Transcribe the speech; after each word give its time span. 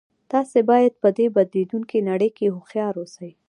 تاسې 0.31 0.59
باید 0.69 0.93
په 1.01 1.09
دې 1.17 1.27
بدلیدونکې 1.35 1.99
نړۍ 2.09 2.29
کې 2.37 2.53
هوښیار 2.53 2.93
اوسئ 3.01 3.31